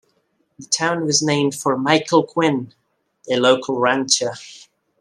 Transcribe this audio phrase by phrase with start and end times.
[0.57, 2.73] The town was named for Michael Quinn,
[3.29, 4.31] a local rancher.